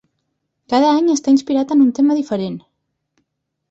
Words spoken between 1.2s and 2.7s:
inspirat en un tema diferent.